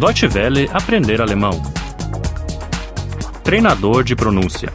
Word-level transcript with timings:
Deutsche 0.00 0.28
Welle 0.28 0.68
aprender 0.70 1.20
alemão. 1.20 1.60
Treinador 3.42 4.04
de 4.04 4.14
pronúncia. 4.14 4.68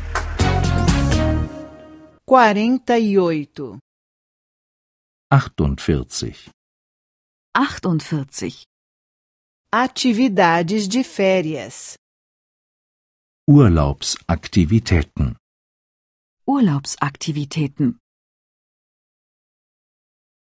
48. 2.26 3.78
48. 5.32 6.52
48. 7.56 8.68
Atividades 9.72 10.90
de 10.90 11.04
férias. 11.06 11.98
Urlaubsaktivitäten. 13.48 15.38
Urlaubsaktivitäten. 16.46 17.96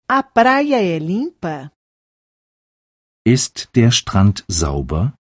A 0.09 0.21
praia 0.21 0.81
é 0.83 0.99
limpa? 0.99 1.71
Ist 3.27 3.69
der 3.73 3.89
Strand 3.89 4.45
sauber? 4.47 5.15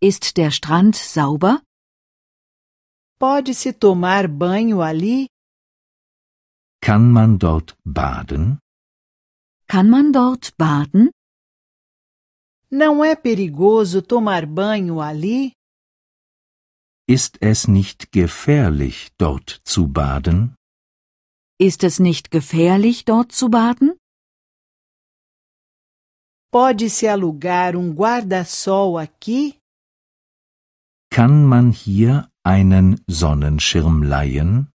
Ist 0.00 0.36
der 0.36 0.52
Strand 0.52 0.94
sauber? 0.94 1.60
Pode-se 3.18 3.72
tomar 3.76 4.28
banho 4.28 4.80
ali? 4.82 5.26
Kann 6.80 7.10
man 7.10 7.40
dort 7.40 7.76
baden? 7.84 8.60
Kann 9.66 9.90
man 9.90 10.12
dort 10.12 10.56
baden? 10.56 11.10
Não 12.70 13.04
é 13.04 13.16
perigoso 13.16 14.00
tomar 14.00 14.46
banho 14.46 15.00
ali? 15.00 15.54
Ist 17.08 17.36
es 17.40 17.66
nicht 17.66 18.12
gefährlich, 18.12 19.10
dort 19.18 19.60
zu 19.64 19.88
baden? 19.88 20.54
Ist 21.58 21.82
es 21.82 21.98
nicht 21.98 22.30
gefährlich, 22.30 23.04
dort 23.04 23.32
zu 23.32 23.48
baden? 23.48 23.98
Pode-se 26.54 27.08
alugar 27.08 27.74
um 27.76 27.94
guarda-sol 27.94 28.98
aqui? 28.98 29.58
Kann 31.10 31.46
man 31.46 31.72
hier 31.72 32.28
einen 32.44 33.00
Sonnenschirm 33.08 34.02
leihen? 34.02 34.68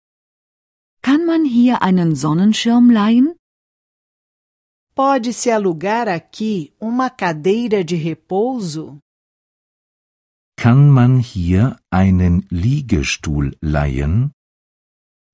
Kann 1.03 1.27
man 1.27 1.45
hier 1.45 1.83
einen 1.83 2.17
Sonnenschirm 2.17 2.89
leihen? 2.89 3.37
Pode-se 4.95 5.53
alugar 5.53 6.09
aqui 6.09 6.73
uma 6.81 7.11
cadeira 7.11 7.85
de 7.85 7.99
repouso? 8.09 8.99
Kann 10.57 10.89
man 10.89 11.19
hier 11.19 11.77
einen 11.91 12.47
Liegestuhl 12.49 13.55
leihen? 13.61 14.33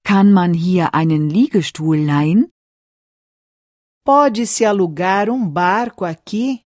Kann 0.03 0.33
man 0.33 0.55
hier 0.55 0.93
einen 0.93 1.31
Liegestuhl 1.31 1.99
leihen? 1.99 2.51
Pode-se 4.05 4.65
alugar 4.65 5.29
um 5.31 5.49
barco 5.49 6.05
aqui? 6.05 6.65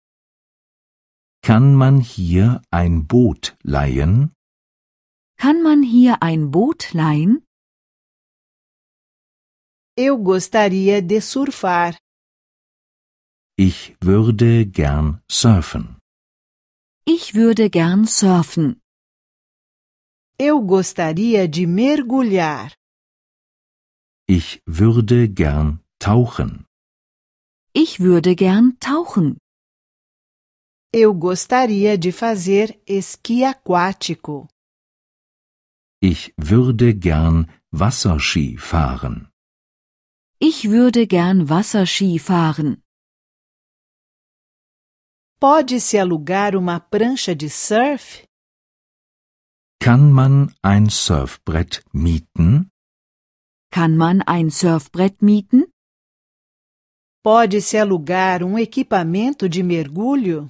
Kann 1.41 1.73
man 1.73 2.01
hier 2.01 2.61
ein 2.69 3.07
Boot 3.07 3.55
leihen? 3.63 4.33
Kann 5.37 5.63
man 5.63 5.81
hier 5.81 6.21
ein 6.21 6.51
Boot 6.51 6.93
leihen? 6.93 7.43
Eu 9.97 10.17
gostaria 10.17 11.01
de 11.01 11.21
surfar. 11.21 11.95
Ich 13.57 13.95
würde 14.01 14.65
gern 14.65 15.21
surfen. 15.29 15.97
Ich 17.05 17.33
würde 17.33 17.69
gern 17.69 18.05
surfen. 18.05 18.81
Eu 20.37 20.61
gostaria 20.61 21.47
de 21.47 21.65
mergulhar. 21.65 22.71
Ich 24.27 24.61
würde 24.65 25.29
gern 25.29 25.79
tauchen. 25.99 26.65
Ich 27.73 28.01
würde 28.01 28.35
gern 28.35 28.77
tauchen. 28.79 29.37
Eu 30.93 31.13
gostaria 31.13 31.97
de 31.97 32.11
fazer 32.11 32.77
esqui 32.85 33.45
aquático. 33.45 34.49
Ich 36.01 36.33
würde 36.37 36.93
gern 36.93 37.47
Wasserski 37.71 38.57
fahren. 38.57 39.29
Ich 40.39 40.69
würde 40.69 41.07
gern 41.07 41.47
Wasserski 41.47 42.19
fahren. 42.19 42.81
Pode-se 45.39 45.97
alugar 45.97 46.55
uma 46.55 46.79
prancha 46.79 47.33
de 47.35 47.49
surf? 47.49 48.25
Kann 49.79 50.11
man 50.11 50.53
ein 50.61 50.89
Surfbrett 50.89 51.83
mieten? 51.93 52.69
Kann 53.71 53.95
man 53.95 54.21
ein 54.23 54.49
Surfbrett 54.49 55.21
mieten? 55.21 55.70
Pode-se 57.23 57.77
alugar 57.77 58.41
um 58.41 58.57
equipamento 58.57 59.47
de 59.47 59.61
mergulho? 59.61 60.49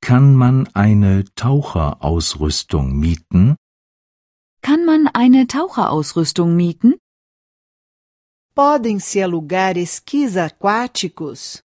Kann 0.00 0.34
man 0.34 0.66
eine 0.74 1.24
Taucherausrüstung 1.34 2.98
mieten? 2.98 3.56
Kann 4.62 4.86
man 4.86 5.08
eine 5.08 5.46
Taucherausrüstung 5.46 6.56
mieten? 6.56 6.94
Podem-se 8.54 9.22
alugar 9.22 9.76
esquis 9.76 10.36
aquáticos? 10.36 11.62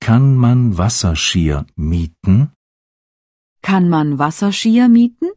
Kann 0.00 0.34
man 0.34 0.76
Wasserskier 0.76 1.64
mieten? 1.76 2.52
Kann 3.62 3.88
man 3.88 4.18
Wasserskier 4.18 4.88
mieten? 4.88 5.30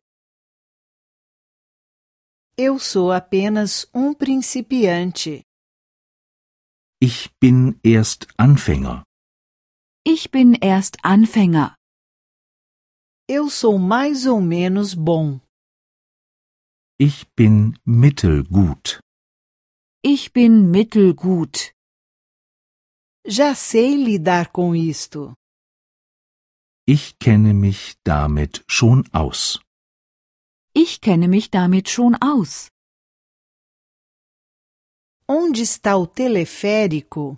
Eu 2.57 2.79
sou 2.79 3.11
apenas 3.11 3.87
um 3.93 4.15
principiante. 4.15 5.46
Ich 6.99 7.29
bin 7.39 7.79
erst 7.83 8.27
Anfänger. 8.37 9.03
Ich 10.03 10.31
bin 10.31 10.55
erst 10.55 11.05
Anfänger. 11.05 11.75
Eu 13.29 13.49
sou 13.49 13.77
mais 13.77 14.25
ou 14.25 14.41
menos 14.41 14.95
bom. 14.95 15.39
Ich 16.99 17.27
bin 17.35 17.77
mittelgut. 17.85 18.99
Ich 20.03 20.33
bin 20.33 20.71
mittelgut. 20.71 21.71
Já 23.27 23.53
sei 23.53 23.95
lidar 23.95 24.51
com 24.51 24.73
isto. 24.73 25.35
Ich 26.87 27.19
kenne 27.19 27.53
mich 27.53 27.95
damit 28.03 28.63
schon 28.67 29.07
aus. 29.13 29.61
Ich 30.73 30.99
kenne 31.01 31.27
mich 31.27 31.51
damit 31.51 31.89
schon 31.89 32.15
aus. 32.15 32.69
Onde 35.29 35.61
está 35.61 35.97
o 35.97 36.07
teleférico? 36.07 37.37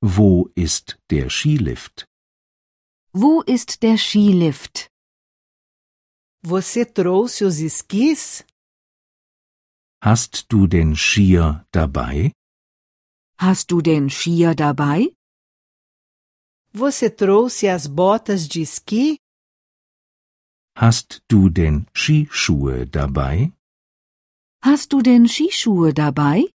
Wo 0.00 0.48
ist 0.56 0.96
der 1.10 1.28
Skilift? 1.28 2.04
Wo 3.12 3.42
ist 3.42 3.82
der 3.82 3.98
Skilift? 3.98 4.88
Você 6.42 6.86
trouxe 6.86 7.44
os 7.44 7.58
esquis? 7.58 8.44
Hast 10.00 10.46
du 10.48 10.68
den 10.68 10.94
Skier 10.94 11.66
dabei? 11.72 12.32
Hast 13.36 13.72
du 13.72 13.82
den 13.82 14.08
Skier 14.08 14.54
dabei? 14.54 15.12
Você 16.72 17.10
trouxe 17.10 17.66
as 17.68 17.88
botas 17.88 18.46
de 18.46 18.62
esqui? 18.62 19.18
Hast 20.76 21.20
du 21.28 21.50
den 21.50 21.86
Skischuhe 21.92 22.86
dabei? 22.86 23.52
Hast 24.62 24.92
du 24.92 25.00
denn 25.00 25.26
Skischuhe 25.26 25.94
dabei? 25.94 26.50